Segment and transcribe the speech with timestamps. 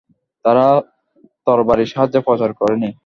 [0.45, 0.65] তারা
[1.47, 2.89] তরবারির সাহায্যে প্রচার করেনি।